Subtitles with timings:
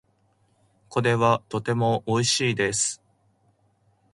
[0.89, 3.03] これはとても美味しいです。